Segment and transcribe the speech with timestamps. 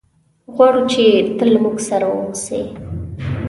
[0.53, 1.03] غواړو چې
[1.37, 2.75] ته له موږ سره اوسېږي.